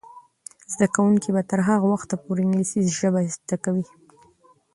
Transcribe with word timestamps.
زده 0.73 0.87
کوونکې 0.95 1.29
به 1.35 1.41
تر 1.49 1.59
هغه 1.69 1.85
وخته 1.93 2.15
پورې 2.23 2.41
انګلیسي 2.43 2.79
ژبه 2.97 3.19
زده 3.35 3.55
کوي. 3.63 3.85